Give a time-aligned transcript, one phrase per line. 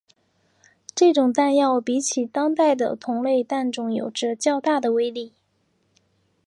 [0.95, 5.31] 这种弹药比起当代的同类弹种有着较大的威力。